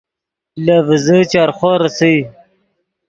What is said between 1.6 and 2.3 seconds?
ریسئے